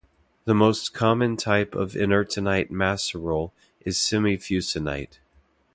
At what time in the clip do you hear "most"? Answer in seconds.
0.55-0.95